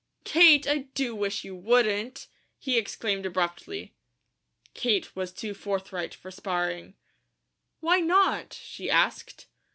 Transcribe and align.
"Kate, 0.23 0.65
I 0.67 0.79
do 0.95 1.13
wish 1.15 1.43
you 1.43 1.55
wouldn't!" 1.55 2.25
he 2.57 2.75
exclaimed 2.75 3.27
abruptly. 3.27 3.93
Kate 4.73 5.15
was 5.15 5.31
too 5.31 5.53
forthright 5.53 6.15
for 6.15 6.31
sparring. 6.31 6.95
"Why 7.81 7.99
not?" 7.99 8.51
she 8.63 8.89
asked. 8.89 9.45